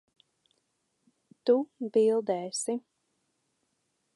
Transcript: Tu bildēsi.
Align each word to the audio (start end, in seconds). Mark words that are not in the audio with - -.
Tu 1.49 1.55
bildēsi. 1.97 2.79